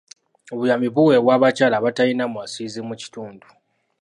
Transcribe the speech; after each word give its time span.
Obuyambi 0.53 0.87
buweebwa 0.95 1.31
abakyala 1.37 1.75
abatalina 1.77 2.23
mwasirizi 2.31 2.81
mu 2.87 2.95
kitundu. 3.01 3.47